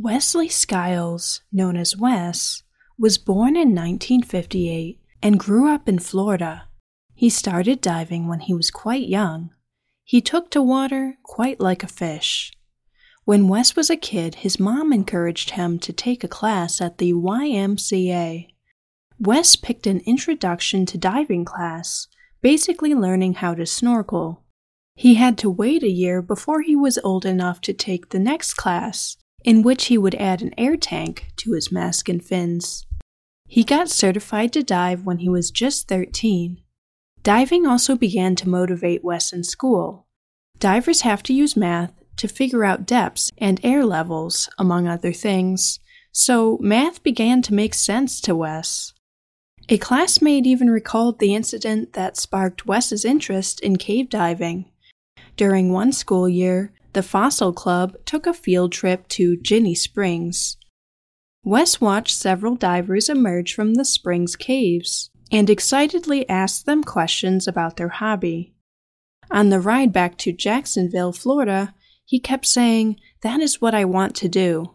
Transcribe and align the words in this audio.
Wesley 0.00 0.48
Skiles, 0.48 1.42
known 1.50 1.76
as 1.76 1.96
Wes, 1.96 2.62
was 2.96 3.18
born 3.18 3.56
in 3.56 3.74
1958 3.74 5.00
and 5.24 5.40
grew 5.40 5.68
up 5.68 5.88
in 5.88 5.98
Florida. 5.98 6.68
He 7.16 7.28
started 7.28 7.80
diving 7.80 8.28
when 8.28 8.38
he 8.38 8.54
was 8.54 8.70
quite 8.70 9.08
young. 9.08 9.50
He 10.04 10.20
took 10.20 10.52
to 10.52 10.62
water 10.62 11.18
quite 11.24 11.58
like 11.58 11.82
a 11.82 11.88
fish. 11.88 12.52
When 13.24 13.48
Wes 13.48 13.74
was 13.74 13.90
a 13.90 13.96
kid, 13.96 14.36
his 14.36 14.60
mom 14.60 14.92
encouraged 14.92 15.50
him 15.50 15.80
to 15.80 15.92
take 15.92 16.22
a 16.22 16.28
class 16.28 16.80
at 16.80 16.98
the 16.98 17.12
YMCA. 17.12 18.50
Wes 19.18 19.56
picked 19.56 19.88
an 19.88 19.98
introduction 20.06 20.86
to 20.86 20.96
diving 20.96 21.44
class, 21.44 22.06
basically 22.40 22.94
learning 22.94 23.34
how 23.34 23.52
to 23.54 23.66
snorkel. 23.66 24.44
He 24.94 25.14
had 25.14 25.36
to 25.38 25.50
wait 25.50 25.82
a 25.82 25.90
year 25.90 26.22
before 26.22 26.62
he 26.62 26.76
was 26.76 27.00
old 27.02 27.26
enough 27.26 27.60
to 27.62 27.72
take 27.72 28.10
the 28.10 28.20
next 28.20 28.54
class, 28.54 29.16
in 29.48 29.62
which 29.62 29.86
he 29.86 29.96
would 29.96 30.14
add 30.16 30.42
an 30.42 30.52
air 30.58 30.76
tank 30.76 31.28
to 31.34 31.52
his 31.52 31.72
mask 31.72 32.06
and 32.06 32.22
fins. 32.22 32.84
He 33.46 33.64
got 33.64 33.88
certified 33.88 34.52
to 34.52 34.62
dive 34.62 35.06
when 35.06 35.20
he 35.20 35.28
was 35.30 35.50
just 35.50 35.88
13. 35.88 36.60
Diving 37.22 37.66
also 37.66 37.96
began 37.96 38.36
to 38.36 38.48
motivate 38.50 39.02
Wes 39.02 39.32
in 39.32 39.42
school. 39.42 40.06
Divers 40.58 41.00
have 41.00 41.22
to 41.22 41.32
use 41.32 41.56
math 41.56 41.94
to 42.16 42.28
figure 42.28 42.62
out 42.62 42.84
depths 42.84 43.30
and 43.38 43.58
air 43.64 43.86
levels, 43.86 44.50
among 44.58 44.86
other 44.86 45.14
things, 45.14 45.80
so 46.12 46.58
math 46.60 47.02
began 47.02 47.40
to 47.40 47.54
make 47.54 47.72
sense 47.72 48.20
to 48.20 48.36
Wes. 48.36 48.92
A 49.70 49.78
classmate 49.78 50.44
even 50.46 50.68
recalled 50.68 51.20
the 51.20 51.34
incident 51.34 51.94
that 51.94 52.18
sparked 52.18 52.66
Wes's 52.66 53.02
interest 53.02 53.60
in 53.60 53.76
cave 53.76 54.10
diving. 54.10 54.70
During 55.38 55.72
one 55.72 55.92
school 55.92 56.28
year, 56.28 56.74
the 56.92 57.02
Fossil 57.02 57.52
Club 57.52 57.96
took 58.04 58.26
a 58.26 58.34
field 58.34 58.72
trip 58.72 59.08
to 59.08 59.36
Ginnie 59.36 59.74
Springs. 59.74 60.56
Wes 61.44 61.80
watched 61.80 62.16
several 62.16 62.56
divers 62.56 63.08
emerge 63.08 63.54
from 63.54 63.74
the 63.74 63.84
springs 63.84 64.36
caves 64.36 65.10
and 65.30 65.48
excitedly 65.48 66.28
asked 66.28 66.66
them 66.66 66.82
questions 66.82 67.46
about 67.46 67.76
their 67.76 67.88
hobby. 67.88 68.54
On 69.30 69.50
the 69.50 69.60
ride 69.60 69.92
back 69.92 70.16
to 70.18 70.32
Jacksonville, 70.32 71.12
Florida, 71.12 71.74
he 72.04 72.18
kept 72.18 72.46
saying, 72.46 72.98
That 73.22 73.40
is 73.40 73.60
what 73.60 73.74
I 73.74 73.84
want 73.84 74.14
to 74.16 74.28
do. 74.28 74.74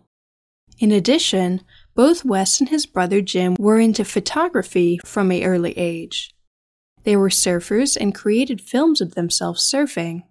In 0.80 0.92
addition, 0.92 1.62
both 1.96 2.26
Wes 2.26 2.60
and 2.60 2.70
his 2.70 2.86
brother 2.86 3.22
Jim 3.22 3.56
were 3.60 3.80
into 3.80 4.06
photography 4.06 5.00
from 5.06 5.32
a 5.32 5.44
early 5.44 5.78
age. 5.78 6.36
They 7.04 7.16
were 7.16 7.30
surfers 7.30 7.98
and 8.00 8.16
created 8.16 8.62
films 8.62 9.02
of 9.02 9.16
themselves 9.16 9.64
surfing. 9.64 10.24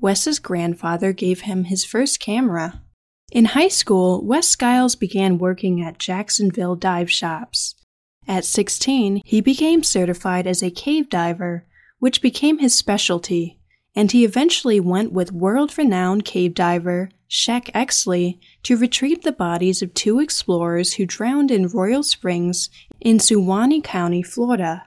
Wes's 0.00 0.38
grandfather 0.38 1.12
gave 1.12 1.42
him 1.42 1.64
his 1.64 1.84
first 1.84 2.20
camera. 2.20 2.82
In 3.32 3.46
high 3.46 3.68
school, 3.68 4.24
Wes 4.24 4.46
Skiles 4.46 4.94
began 4.94 5.38
working 5.38 5.82
at 5.82 5.98
Jacksonville 5.98 6.76
dive 6.76 7.10
shops. 7.10 7.74
At 8.28 8.44
16, 8.44 9.22
he 9.24 9.40
became 9.40 9.82
certified 9.82 10.46
as 10.46 10.62
a 10.62 10.70
cave 10.70 11.08
diver, 11.08 11.66
which 11.98 12.22
became 12.22 12.58
his 12.58 12.74
specialty, 12.74 13.58
and 13.94 14.12
he 14.12 14.24
eventually 14.24 14.80
went 14.80 15.12
with 15.12 15.32
world 15.32 15.76
renowned 15.76 16.24
cave 16.24 16.54
diver 16.54 17.10
Sheck 17.28 17.72
Exley 17.72 18.38
to 18.62 18.76
retrieve 18.76 19.22
the 19.22 19.32
bodies 19.32 19.82
of 19.82 19.92
two 19.92 20.20
explorers 20.20 20.94
who 20.94 21.06
drowned 21.06 21.50
in 21.50 21.66
Royal 21.66 22.04
Springs 22.04 22.70
in 23.00 23.18
Suwannee 23.18 23.80
County, 23.80 24.22
Florida. 24.22 24.86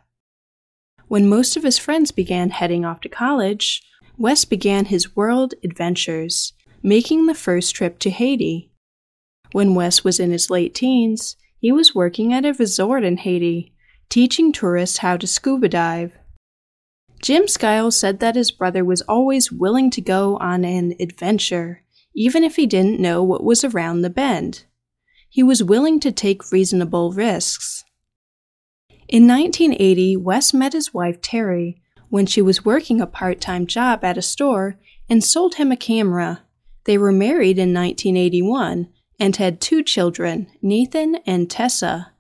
When 1.08 1.28
most 1.28 1.58
of 1.58 1.64
his 1.64 1.78
friends 1.78 2.12
began 2.12 2.52
heading 2.52 2.86
off 2.86 3.02
to 3.02 3.10
college, 3.10 3.84
Wes 4.20 4.46
began 4.46 4.86
his 4.86 5.16
world 5.16 5.54
adventures, 5.64 6.54
making 6.82 7.28
the 7.28 7.36
first 7.36 7.76
trip 7.76 8.00
to 8.00 8.10
Haiti. 8.10 8.72
When 9.52 9.76
Wes 9.76 10.04
was 10.04 10.20
in 10.20 10.32
his 10.32 10.50
late 10.50 10.74
teens, 10.74 11.36
he 11.60 11.72
was 11.72 11.94
working 11.94 12.34
at 12.34 12.44
a 12.44 12.54
resort 12.54 13.04
in 13.04 13.18
Haiti, 13.18 13.74
teaching 14.10 14.52
tourists 14.52 14.98
how 15.00 15.18
to 15.18 15.28
scuba 15.28 15.70
dive. 15.70 16.18
Jim 17.22 17.48
Skiles 17.48 18.00
said 18.00 18.20
that 18.20 18.36
his 18.36 18.50
brother 18.50 18.84
was 18.84 19.02
always 19.04 19.52
willing 19.52 19.92
to 19.92 20.02
go 20.02 20.38
on 20.38 20.66
an 20.66 20.96
adventure, 21.00 21.84
even 22.16 22.44
if 22.44 22.56
he 22.56 22.66
didn't 22.66 23.00
know 23.00 23.22
what 23.24 23.44
was 23.44 23.64
around 23.64 24.02
the 24.02 24.10
bend. 24.10 24.66
He 25.30 25.44
was 25.44 25.64
willing 25.64 26.00
to 26.00 26.12
take 26.12 26.52
reasonable 26.52 27.12
risks. 27.12 27.84
In 29.08 29.28
1980, 29.28 30.18
Wes 30.18 30.56
met 30.56 30.74
his 30.74 30.92
wife 30.92 31.22
Terry 31.22 31.82
when 32.10 32.26
she 32.26 32.42
was 32.42 32.66
working 32.66 33.02
a 33.02 33.08
part 33.08 33.42
time 33.42 33.68
job 33.68 34.04
at 34.04 34.18
a 34.18 34.22
store 34.22 34.78
and 35.10 35.24
sold 35.24 35.56
him 35.56 35.72
a 35.72 35.78
camera. 35.78 36.42
They 36.86 36.98
were 36.98 37.12
married 37.12 37.58
in 37.58 37.74
1981 37.74 38.90
and 39.20 39.36
had 39.36 39.60
two 39.60 39.84
children, 39.84 40.48
Nathan 40.62 41.16
and 41.26 41.50
Tessa. 41.50 42.14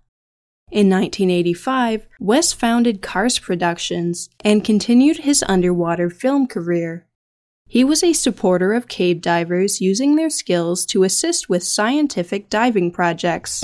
In 0.69 0.89
1985, 0.89 2.07
Wes 2.19 2.51
founded 2.51 3.01
Karst 3.01 3.41
Productions 3.41 4.29
and 4.43 4.65
continued 4.65 5.19
his 5.19 5.43
underwater 5.47 6.09
film 6.09 6.47
career. 6.47 7.05
He 7.69 7.83
was 7.83 8.03
a 8.03 8.13
supporter 8.13 8.73
of 8.73 8.87
cave 8.87 9.21
divers 9.21 9.79
using 9.79 10.15
their 10.15 10.29
skills 10.29 10.85
to 10.87 11.03
assist 11.03 11.47
with 11.47 11.63
scientific 11.63 12.49
diving 12.49 12.91
projects. 12.91 13.63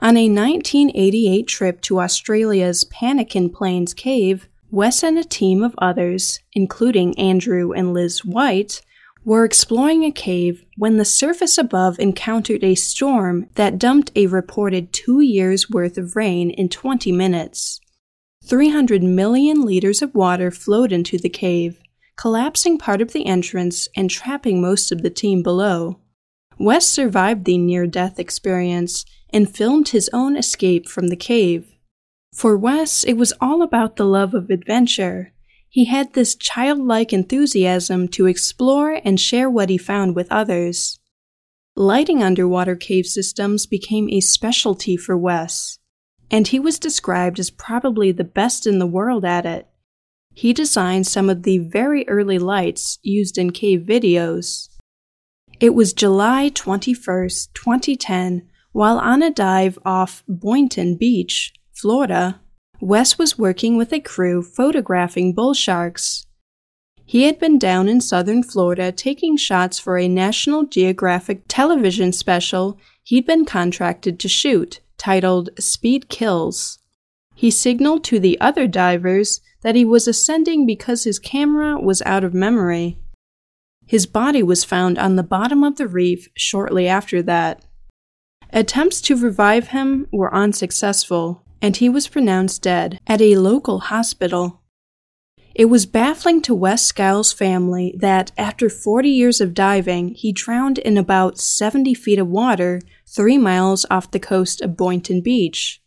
On 0.00 0.16
a 0.16 0.28
1988 0.28 1.46
trip 1.46 1.80
to 1.82 2.00
Australia's 2.00 2.84
Pannikin 2.84 3.52
Plains 3.52 3.94
Cave, 3.94 4.48
Wes 4.70 5.02
and 5.02 5.18
a 5.18 5.24
team 5.24 5.62
of 5.62 5.74
others, 5.78 6.40
including 6.52 7.18
Andrew 7.18 7.72
and 7.72 7.94
Liz 7.94 8.24
Wight, 8.24 8.82
were 9.24 9.44
exploring 9.44 10.04
a 10.04 10.10
cave 10.10 10.64
when 10.76 10.96
the 10.96 11.04
surface 11.04 11.58
above 11.58 11.98
encountered 11.98 12.62
a 12.62 12.74
storm 12.74 13.48
that 13.54 13.78
dumped 13.78 14.10
a 14.14 14.26
reported 14.26 14.92
two 14.92 15.20
years' 15.20 15.70
worth 15.70 15.98
of 15.98 16.16
rain 16.16 16.50
in 16.50 16.68
20 16.68 17.12
minutes. 17.12 17.80
300 18.44 19.02
million 19.02 19.62
liters 19.64 20.02
of 20.02 20.14
water 20.14 20.50
flowed 20.50 20.92
into 20.92 21.18
the 21.18 21.28
cave, 21.28 21.80
collapsing 22.16 22.78
part 22.78 23.00
of 23.00 23.12
the 23.12 23.26
entrance 23.26 23.88
and 23.96 24.10
trapping 24.10 24.60
most 24.60 24.92
of 24.92 25.02
the 25.02 25.10
team 25.10 25.42
below. 25.42 25.98
Wes 26.58 26.86
survived 26.86 27.44
the 27.44 27.58
near 27.58 27.86
death 27.86 28.18
experience 28.18 29.04
and 29.30 29.54
filmed 29.54 29.88
his 29.90 30.10
own 30.12 30.36
escape 30.36 30.88
from 30.88 31.08
the 31.08 31.16
cave. 31.16 31.74
For 32.34 32.56
Wes, 32.56 33.04
it 33.04 33.14
was 33.14 33.32
all 33.40 33.62
about 33.62 33.96
the 33.96 34.04
love 34.04 34.34
of 34.34 34.50
adventure. 34.50 35.32
He 35.68 35.86
had 35.86 36.12
this 36.12 36.34
childlike 36.34 37.12
enthusiasm 37.12 38.08
to 38.08 38.26
explore 38.26 39.00
and 39.04 39.18
share 39.18 39.50
what 39.50 39.70
he 39.70 39.78
found 39.78 40.14
with 40.14 40.30
others. 40.30 40.98
Lighting 41.76 42.22
underwater 42.22 42.74
cave 42.74 43.06
systems 43.06 43.66
became 43.66 44.08
a 44.08 44.20
specialty 44.20 44.96
for 44.96 45.16
Wes, 45.16 45.78
and 46.30 46.48
he 46.48 46.58
was 46.58 46.78
described 46.78 47.38
as 47.38 47.50
probably 47.50 48.12
the 48.12 48.24
best 48.24 48.66
in 48.66 48.78
the 48.78 48.86
world 48.86 49.24
at 49.24 49.46
it. 49.46 49.68
He 50.34 50.52
designed 50.52 51.06
some 51.06 51.28
of 51.28 51.42
the 51.42 51.58
very 51.58 52.08
early 52.08 52.38
lights 52.38 52.98
used 53.02 53.38
in 53.38 53.50
cave 53.50 53.80
videos. 53.80 54.68
It 55.60 55.74
was 55.74 55.92
July 55.92 56.50
21st, 56.50 57.52
2010, 57.54 58.48
while 58.72 58.98
on 58.98 59.22
a 59.22 59.30
dive 59.30 59.78
off 59.84 60.22
Boynton 60.28 60.96
Beach, 60.96 61.52
Florida, 61.78 62.40
Wes 62.80 63.18
was 63.18 63.38
working 63.38 63.76
with 63.76 63.92
a 63.92 64.00
crew 64.00 64.42
photographing 64.42 65.32
bull 65.32 65.54
sharks. 65.54 66.26
He 67.04 67.22
had 67.22 67.38
been 67.38 67.56
down 67.56 67.88
in 67.88 68.00
southern 68.00 68.42
Florida 68.42 68.90
taking 68.90 69.36
shots 69.36 69.78
for 69.78 69.96
a 69.96 70.08
National 70.08 70.64
Geographic 70.64 71.42
television 71.46 72.12
special 72.12 72.80
he'd 73.04 73.24
been 73.24 73.44
contracted 73.44 74.18
to 74.18 74.28
shoot, 74.28 74.80
titled 74.96 75.50
Speed 75.60 76.08
Kills. 76.08 76.80
He 77.36 77.48
signaled 77.48 78.02
to 78.04 78.18
the 78.18 78.40
other 78.40 78.66
divers 78.66 79.40
that 79.62 79.76
he 79.76 79.84
was 79.84 80.08
ascending 80.08 80.66
because 80.66 81.04
his 81.04 81.20
camera 81.20 81.80
was 81.80 82.02
out 82.02 82.24
of 82.24 82.34
memory. 82.34 82.98
His 83.86 84.04
body 84.04 84.42
was 84.42 84.64
found 84.64 84.98
on 84.98 85.14
the 85.14 85.22
bottom 85.22 85.62
of 85.62 85.76
the 85.76 85.86
reef 85.86 86.28
shortly 86.36 86.88
after 86.88 87.22
that. 87.22 87.64
Attempts 88.52 89.00
to 89.02 89.16
revive 89.16 89.68
him 89.68 90.08
were 90.10 90.34
unsuccessful, 90.34 91.44
and 91.60 91.76
he 91.76 91.88
was 91.88 92.08
pronounced 92.08 92.62
dead 92.62 93.00
at 93.06 93.20
a 93.20 93.36
local 93.36 93.80
hospital. 93.80 94.62
It 95.54 95.66
was 95.66 95.86
baffling 95.86 96.40
to 96.42 96.54
Wes 96.54 96.84
Skiles' 96.84 97.32
family 97.32 97.94
that 97.98 98.30
after 98.38 98.70
40 98.70 99.08
years 99.08 99.40
of 99.40 99.54
diving, 99.54 100.14
he 100.14 100.30
drowned 100.30 100.78
in 100.78 100.96
about 100.96 101.38
70 101.38 101.94
feet 101.94 102.18
of 102.18 102.28
water 102.28 102.80
three 103.08 103.38
miles 103.38 103.84
off 103.90 104.10
the 104.10 104.20
coast 104.20 104.60
of 104.60 104.76
Boynton 104.76 105.20
Beach. 105.20 105.82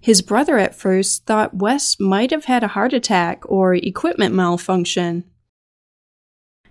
His 0.00 0.22
brother 0.22 0.58
at 0.58 0.74
first 0.74 1.24
thought 1.24 1.56
Wes 1.56 2.00
might 2.00 2.30
have 2.30 2.46
had 2.46 2.64
a 2.64 2.68
heart 2.68 2.92
attack 2.92 3.42
or 3.48 3.74
equipment 3.74 4.34
malfunction. 4.34 5.24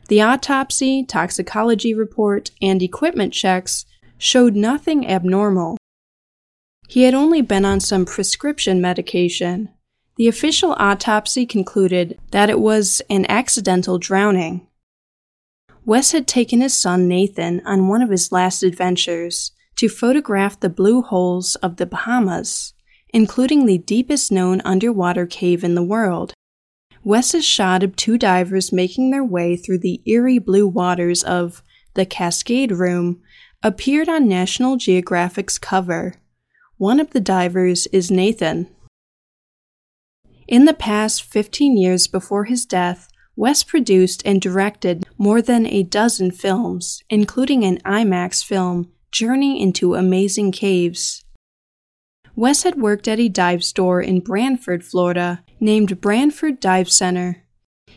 The 0.08 0.22
autopsy, 0.22 1.04
toxicology 1.04 1.94
report, 1.94 2.52
and 2.62 2.82
equipment 2.82 3.34
checks 3.34 3.86
showed 4.18 4.56
nothing 4.56 5.08
abnormal. 5.08 5.78
He 6.88 7.04
had 7.04 7.14
only 7.14 7.42
been 7.42 7.66
on 7.66 7.82
some 7.82 8.06
prescription 8.06 8.80
medication. 8.80 9.70
The 10.16 10.30
official 10.30 10.74
autopsy 10.80 11.46
concluded 11.46 12.18
that 12.32 12.50
it 12.50 12.60
was 12.60 13.02
an 13.10 13.26
accidental 13.30 14.00
drowning. 14.00 14.66
Wes 15.86 16.14
had 16.14 16.28
taken 16.28 16.62
his 16.62 16.74
son 16.74 17.08
Nathan 17.08 17.62
on 17.66 17.88
one 17.88 18.02
of 18.02 18.10
his 18.10 18.32
last 18.32 18.64
adventures 18.64 19.52
to 19.76 19.90
photograph 19.90 20.60
the 20.60 20.70
blue 20.70 21.02
holes 21.02 21.56
of 21.58 21.76
the 21.76 21.86
Bahamas, 21.86 22.74
including 23.14 23.66
the 23.66 23.78
deepest 23.78 24.32
known 24.32 24.62
underwater 24.62 25.26
cave 25.26 25.64
in 25.64 25.76
the 25.76 25.84
world. 25.84 26.34
Wes's 27.04 27.46
shot 27.46 27.84
of 27.84 27.96
two 27.96 28.18
divers 28.18 28.74
making 28.74 29.12
their 29.12 29.24
way 29.24 29.56
through 29.56 29.80
the 29.80 30.02
eerie 30.06 30.40
blue 30.40 30.68
waters 30.68 31.24
of 31.24 31.62
the 31.94 32.06
Cascade 32.06 32.72
Room 32.72 33.22
appeared 33.62 34.10
on 34.10 34.28
National 34.28 34.78
Geographic's 34.78 35.58
cover. 35.58 36.16
One 36.78 37.00
of 37.00 37.10
the 37.10 37.20
divers 37.20 37.88
is 37.88 38.12
Nathan. 38.12 38.68
In 40.48 40.66
the 40.66 40.76
past 40.76 41.24
15 41.24 41.76
years 41.76 42.06
before 42.06 42.44
his 42.44 42.68
death, 42.68 43.10
Wes 43.36 43.64
produced 43.64 44.22
and 44.26 44.40
directed 44.40 45.04
more 45.18 45.42
than 45.42 45.66
a 45.66 45.82
dozen 45.82 46.30
films, 46.30 47.02
including 47.10 47.64
an 47.64 47.80
IMAX 47.80 48.46
film, 48.46 48.92
Journey 49.12 49.60
into 49.60 49.96
Amazing 49.96 50.52
Caves. 50.52 51.26
Wes 52.36 52.62
had 52.62 52.80
worked 52.80 53.08
at 53.08 53.20
a 53.20 53.28
dive 53.28 53.64
store 53.64 54.00
in 54.00 54.20
Branford, 54.20 54.86
Florida, 54.86 55.44
named 55.60 56.00
Branford 56.00 56.60
Dive 56.60 56.92
Center. 56.92 57.44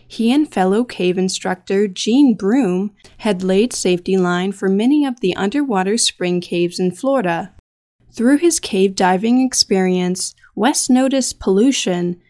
He 0.08 0.32
and 0.32 0.50
fellow 0.50 0.84
cave 0.84 1.18
instructor 1.18 1.86
Gene 1.86 2.34
Broom 2.34 2.92
had 3.18 3.42
laid 3.42 3.74
safety 3.74 4.16
line 4.16 4.52
for 4.52 4.70
many 4.70 5.04
of 5.04 5.20
the 5.20 5.36
underwater 5.36 5.98
spring 5.98 6.40
caves 6.40 6.80
in 6.80 6.92
Florida. 6.92 7.52
Through 8.12 8.38
his 8.38 8.60
cave 8.60 8.94
diving 8.94 9.40
experience, 9.40 10.34
Wes 10.54 10.90
noticed 10.90 11.40
pollution 11.40 12.20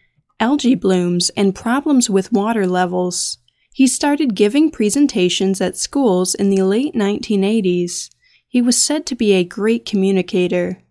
algae 0.41 0.75
blooms, 0.75 1.29
and 1.37 1.55
problems 1.55 2.09
with 2.09 2.33
water 2.33 2.65
levels. 2.65 3.37
He 3.73 3.87
started 3.87 4.35
giving 4.35 4.71
presentations 4.71 5.61
at 5.61 5.77
schools 5.77 6.33
in 6.33 6.49
the 6.49 6.63
late 6.63 6.95
1980s. 6.95 8.09
He 8.47 8.61
was 8.61 8.81
said 8.81 9.05
to 9.05 9.15
be 9.15 9.33
a 9.33 9.45
great 9.45 9.85
communicator. 9.85 10.81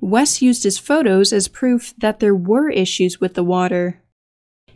Wes 0.00 0.42
used 0.42 0.64
his 0.64 0.78
photos 0.78 1.32
as 1.32 1.46
proof 1.46 1.94
that 1.98 2.20
there 2.20 2.34
were 2.34 2.70
issues 2.70 3.20
with 3.20 3.34
the 3.34 3.44
water. 3.44 4.02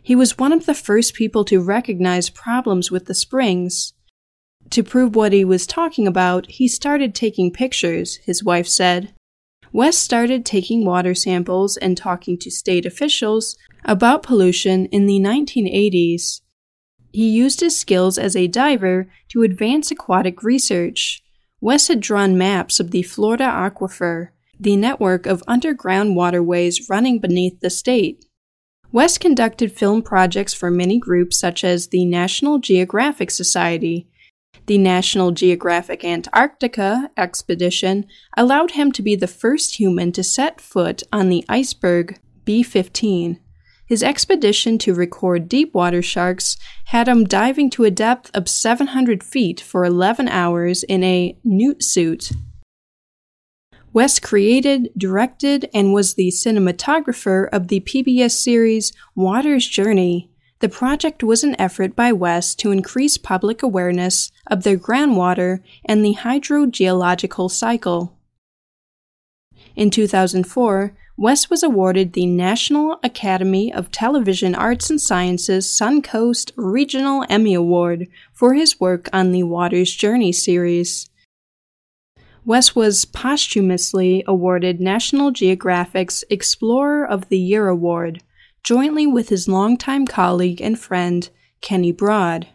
He 0.01 0.15
was 0.15 0.37
one 0.37 0.53
of 0.53 0.65
the 0.65 0.73
first 0.73 1.13
people 1.13 1.43
to 1.45 1.59
recognize 1.59 2.29
problems 2.29 2.89
with 2.89 3.05
the 3.05 3.13
springs. 3.13 3.93
To 4.69 4.83
prove 4.83 5.15
what 5.15 5.33
he 5.33 5.43
was 5.43 5.67
talking 5.67 6.07
about, 6.07 6.45
he 6.45 6.67
started 6.67 7.13
taking 7.13 7.51
pictures, 7.51 8.17
his 8.17 8.43
wife 8.43 8.67
said. 8.67 9.13
Wes 9.71 9.97
started 9.97 10.45
taking 10.45 10.83
water 10.83 11.13
samples 11.13 11.77
and 11.77 11.95
talking 11.95 12.37
to 12.39 12.49
state 12.49 12.85
officials 12.85 13.55
about 13.85 14.23
pollution 14.23 14.87
in 14.87 15.05
the 15.05 15.19
1980s. 15.19 16.41
He 17.11 17.29
used 17.29 17.59
his 17.59 17.77
skills 17.77 18.17
as 18.17 18.35
a 18.35 18.47
diver 18.47 19.09
to 19.29 19.43
advance 19.43 19.91
aquatic 19.91 20.43
research. 20.43 21.23
Wes 21.61 21.87
had 21.87 21.99
drawn 21.99 22.37
maps 22.37 22.79
of 22.79 22.91
the 22.91 23.03
Florida 23.03 23.45
Aquifer, 23.45 24.29
the 24.59 24.75
network 24.75 25.25
of 25.25 25.43
underground 25.47 26.15
waterways 26.15 26.89
running 26.89 27.19
beneath 27.19 27.59
the 27.59 27.69
state. 27.69 28.25
Wes 28.91 29.17
conducted 29.17 29.71
film 29.71 30.01
projects 30.01 30.53
for 30.53 30.71
many 30.71 30.97
groups 30.97 31.39
such 31.39 31.63
as 31.63 31.87
the 31.87 32.05
National 32.05 32.57
Geographic 32.57 33.29
Society, 33.29 34.07
the 34.69 34.77
National 34.77 35.31
Geographic 35.31 36.05
Antarctica 36.05 37.09
expedition 37.17 38.05
allowed 38.37 38.71
him 38.71 38.91
to 38.91 39.01
be 39.01 39.15
the 39.15 39.25
first 39.25 39.79
human 39.79 40.11
to 40.11 40.23
set 40.23 40.61
foot 40.61 41.01
on 41.11 41.29
the 41.29 41.43
iceberg 41.49 42.19
B 42.45 42.61
15. 42.61 43.39
His 43.87 44.03
expedition 44.03 44.77
to 44.77 44.93
record 44.93 45.49
deep 45.49 45.73
water 45.73 46.03
sharks 46.03 46.55
had 46.85 47.07
him 47.07 47.23
diving 47.23 47.71
to 47.71 47.83
a 47.83 47.89
depth 47.89 48.29
of 48.35 48.47
700 48.47 49.23
feet 49.23 49.59
for 49.59 49.83
11 49.83 50.27
hours 50.27 50.83
in 50.83 51.03
a 51.03 51.35
newt 51.43 51.83
suit. 51.83 52.31
Wes 53.91 54.19
created, 54.19 54.89
directed, 54.95 55.67
and 55.73 55.95
was 55.95 56.13
the 56.13 56.29
cinematographer 56.29 57.49
of 57.51 57.69
the 57.69 57.79
PBS 57.79 58.33
series 58.33 58.93
Water's 59.15 59.67
Journey, 59.67 60.28
the 60.59 60.69
project 60.69 61.23
was 61.23 61.43
an 61.43 61.59
effort 61.59 61.95
by 61.95 62.11
West 62.11 62.59
to 62.59 62.71
increase 62.71 63.17
public 63.17 63.63
awareness 63.63 64.31
of 64.47 64.63
the 64.63 64.75
groundwater 64.75 65.61
and 65.85 66.03
the 66.03 66.15
hydrogeological 66.15 67.49
cycle. 67.49 68.17
In 69.75 69.89
2004, 69.89 70.93
West 71.17 71.49
was 71.49 71.63
awarded 71.63 72.13
the 72.13 72.25
National 72.25 72.99
Academy 73.03 73.73
of 73.73 73.91
Television 73.91 74.55
Arts 74.55 74.89
and 74.89 74.99
Sciences 74.99 75.65
Suncoast 75.65 76.51
Regional 76.55 77.25
Emmy 77.29 77.53
Award 77.53 78.07
for 78.33 78.53
his 78.53 78.79
work 78.79 79.09
on 79.13 79.31
the 79.31 79.43
Water's 79.43 79.93
Journey 79.93 80.31
series. 80.31 81.09
West 82.45 82.75
was 82.75 83.05
posthumously 83.05 84.23
awarded 84.27 84.79
National 84.79 85.31
Geographic's 85.31 86.23
Explorer 86.29 87.05
of 87.05 87.29
the 87.29 87.37
Year 87.37 87.67
Award 87.67 88.23
jointly 88.63 89.07
with 89.07 89.29
his 89.29 89.47
longtime 89.47 90.05
colleague 90.05 90.61
and 90.61 90.79
friend, 90.79 91.29
Kenny 91.61 91.91
Broad. 91.91 92.47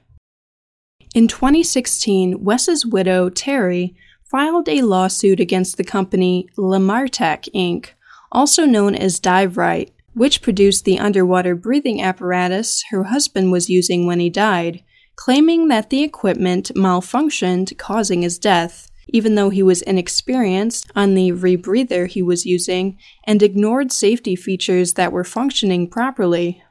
In 1.14 1.28
2016, 1.28 2.42
Wes's 2.42 2.84
widow, 2.84 3.30
Terry, 3.30 3.94
filed 4.24 4.68
a 4.68 4.82
lawsuit 4.82 5.38
against 5.38 5.76
the 5.76 5.84
company 5.84 6.48
Lamartek 6.58 7.48
Inc., 7.54 7.90
also 8.32 8.64
known 8.64 8.94
as 8.94 9.20
DiveRite, 9.20 9.90
which 10.14 10.42
produced 10.42 10.84
the 10.84 10.98
underwater 10.98 11.54
breathing 11.54 12.02
apparatus 12.02 12.82
her 12.90 13.04
husband 13.04 13.52
was 13.52 13.70
using 13.70 14.06
when 14.06 14.20
he 14.20 14.30
died, 14.30 14.82
claiming 15.16 15.68
that 15.68 15.90
the 15.90 16.02
equipment 16.02 16.72
malfunctioned, 16.74 17.76
causing 17.78 18.22
his 18.22 18.38
death 18.38 18.90
even 19.08 19.34
though 19.34 19.50
he 19.50 19.62
was 19.62 19.82
inexperienced 19.82 20.90
on 20.94 21.14
the 21.14 21.32
rebreather 21.32 22.08
he 22.08 22.22
was 22.22 22.46
using 22.46 22.98
and 23.24 23.42
ignored 23.42 23.92
safety 23.92 24.36
features 24.36 24.94
that 24.94 25.12
were 25.12 25.24
functioning 25.24 25.88
properly. 25.88 26.62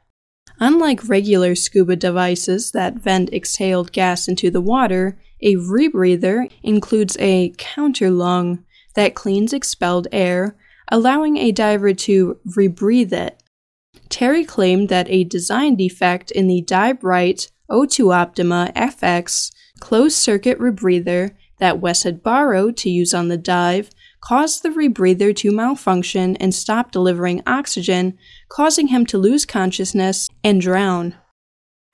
Unlike 0.60 1.08
regular 1.08 1.54
scuba 1.54 1.96
devices 1.96 2.70
that 2.72 2.94
vent 2.94 3.32
exhaled 3.32 3.92
gas 3.92 4.28
into 4.28 4.50
the 4.50 4.60
water, 4.60 5.18
a 5.42 5.56
rebreather 5.56 6.50
includes 6.62 7.16
a 7.18 7.52
counter 7.58 8.10
lung 8.10 8.64
that 8.94 9.14
cleans 9.14 9.52
expelled 9.52 10.06
air, 10.12 10.56
allowing 10.90 11.36
a 11.36 11.52
diver 11.52 11.92
to 11.92 12.38
rebreathe 12.46 13.12
it. 13.12 13.42
Terry 14.08 14.44
claimed 14.44 14.88
that 14.88 15.10
a 15.10 15.24
design 15.24 15.74
defect 15.74 16.30
in 16.30 16.46
the 16.46 16.62
DiveRite 16.62 17.50
O2 17.70 18.14
Optima 18.14 18.70
FX 18.76 19.50
closed 19.80 20.16
circuit 20.16 20.58
rebreather 20.58 21.34
that 21.58 21.80
Wes 21.80 22.02
had 22.02 22.22
borrowed 22.22 22.76
to 22.78 22.90
use 22.90 23.14
on 23.14 23.28
the 23.28 23.36
dive 23.36 23.90
caused 24.20 24.62
the 24.62 24.70
rebreather 24.70 25.36
to 25.36 25.50
malfunction 25.50 26.34
and 26.36 26.54
stop 26.54 26.90
delivering 26.90 27.42
oxygen, 27.46 28.16
causing 28.48 28.88
him 28.88 29.04
to 29.06 29.18
lose 29.18 29.44
consciousness 29.44 30.28
and 30.42 30.60
drown. 30.60 31.14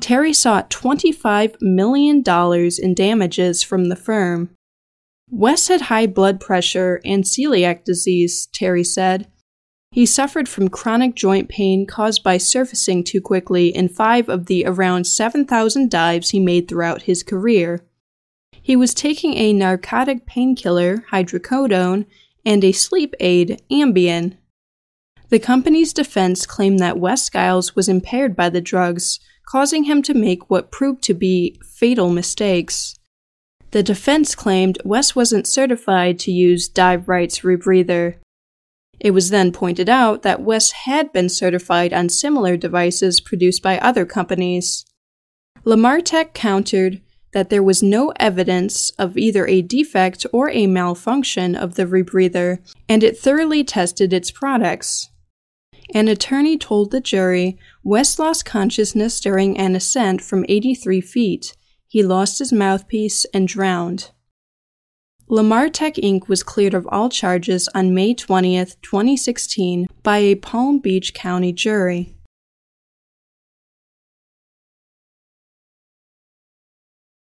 Terry 0.01 0.33
sought 0.33 0.71
$25 0.71 1.57
million 1.61 2.23
in 2.27 2.95
damages 2.95 3.63
from 3.63 3.89
the 3.89 3.97
firm. 3.97 4.51
Wes 5.29 5.69
had 5.69 5.83
high 5.83 6.07
blood 6.07 6.41
pressure 6.41 7.01
and 7.05 7.25
celiac 7.25 7.85
disease, 7.85 8.49
Terry 8.53 8.85
said. 8.85 9.31
He 9.93 10.07
suffered 10.07 10.49
from 10.49 10.69
chronic 10.69 11.15
joint 11.15 11.49
pain 11.49 11.87
caused 11.87 12.23
by 12.23 12.39
surfacing 12.39 13.05
too 13.05 13.21
quickly 13.21 13.75
in 13.75 13.89
five 13.89 14.29
of 14.29 14.47
the 14.47 14.65
around 14.65 15.05
7,000 15.05 15.91
dives 15.91 16.31
he 16.31 16.39
made 16.39 16.69
throughout 16.69 17.03
his 17.03 17.23
career. 17.23 17.85
He 18.71 18.77
was 18.77 18.95
taking 18.95 19.35
a 19.35 19.53
narcotic 19.53 20.27
painkiller, 20.27 21.05
hydrocodone, 21.11 22.07
and 22.47 22.63
a 22.63 22.71
sleep 22.71 23.17
aid, 23.19 23.61
Ambien. 23.69 24.37
The 25.29 25.41
company's 25.41 25.93
defense 25.93 26.47
claimed 26.47 26.79
that 26.79 26.97
Wes 26.97 27.25
Skiles 27.25 27.75
was 27.75 27.89
impaired 27.89 28.37
by 28.37 28.49
the 28.49 28.61
drugs, 28.61 29.19
causing 29.45 29.83
him 29.83 30.03
to 30.03 30.15
make 30.15 30.49
what 30.49 30.71
proved 30.71 31.03
to 31.03 31.15
be 31.15 31.61
fatal 31.65 32.11
mistakes. 32.11 32.95
The 33.73 33.83
defense 33.83 34.37
claimed 34.37 34.79
Wes 34.85 35.17
wasn't 35.17 35.49
certified 35.49 36.21
to 36.21 36.31
use 36.31 36.71
DiveRite's 36.71 37.41
rebreather. 37.41 38.19
It 39.01 39.11
was 39.11 39.31
then 39.31 39.51
pointed 39.51 39.89
out 39.89 40.23
that 40.23 40.43
Wes 40.43 40.71
had 40.71 41.13
been 41.13 41.29
certified 41.29 41.93
on 41.93 42.09
similar 42.09 42.57
devices 42.57 43.21
produced 43.21 43.65
by 43.65 43.79
other 43.79 44.07
companies. 44.07 44.85
Lamartek 45.67 46.35
countered 46.35 47.01
that 47.33 47.51
there 47.51 47.63
was 47.63 47.83
no 47.83 48.13
evidence 48.17 48.91
of 48.91 49.17
either 49.17 49.47
a 49.47 49.63
defect 49.63 50.27
or 50.33 50.51
a 50.51 50.67
malfunction 50.67 51.55
of 51.55 51.75
the 51.75 51.87
rebreather, 51.87 52.59
and 52.89 53.03
it 53.03 53.19
thoroughly 53.19 53.65
tested 53.65 54.13
its 54.13 54.31
products. 54.31 55.11
An 55.93 56.09
attorney 56.09 56.57
told 56.57 56.91
the 56.91 57.01
jury 57.01 57.59
West 57.83 58.19
lost 58.19 58.45
consciousness 58.45 59.21
during 59.21 59.59
an 59.59 59.75
ascent 59.75 60.23
from 60.23 60.45
83 60.49 61.01
feet. 61.01 61.57
He 61.89 62.03
lost 62.03 62.39
his 62.39 62.53
mouthpiece 62.53 63.25
and 63.35 63.49
drowned. 63.49 64.11
Lamartek 65.29 65.95
Inc. 66.03 66.29
was 66.29 66.43
cleared 66.43 66.75
of 66.75 66.89
all 66.91 67.09
charges 67.09 67.69
on 67.75 67.95
May 67.95 68.15
20, 68.15 68.65
2016, 68.83 69.87
by 70.03 70.19
a 70.19 70.35
Palm 70.35 70.81
Beach 70.81 71.15
County 71.15 71.53
jury. 71.53 72.17